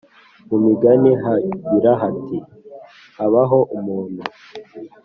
Mu 0.49 0.57
Migani 0.65 1.11
hagira 1.23 1.91
hati 2.01 2.37
Habaho 3.17 3.59
umuntu 3.77 4.21